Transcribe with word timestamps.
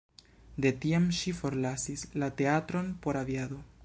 De 0.63 0.69
tiam 0.85 1.05
ŝi 1.17 1.33
forlasis 1.41 2.05
la 2.23 2.31
teatron 2.41 2.91
por 3.05 3.21
aviado. 3.21 3.63